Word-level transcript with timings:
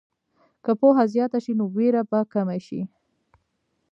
که 0.63 0.71
پوهه 0.79 1.05
زیاته 1.13 1.39
شي، 1.43 1.51
نو 1.59 1.65
ویره 1.75 2.03
به 2.09 2.19
کمه 2.33 2.57
شي. 2.65 2.81